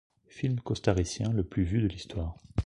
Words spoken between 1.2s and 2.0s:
le plus vu de